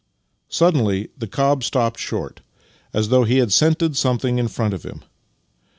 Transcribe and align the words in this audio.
Suddenly 0.49 1.09
the 1.15 1.27
cob 1.27 1.63
stopped 1.63 1.99
short, 1.99 2.41
as 2.91 3.09
though 3.09 3.23
he 3.23 3.37
had 3.37 3.53
scented 3.53 3.95
something 3.95 4.39
in 4.39 4.47
front 4.47 4.73
of 4.73 4.81
him. 4.81 5.03